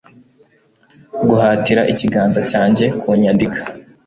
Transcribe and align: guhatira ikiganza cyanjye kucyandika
guhatira 1.29 1.81
ikiganza 1.93 2.39
cyanjye 2.51 2.85
kucyandika 2.99 3.61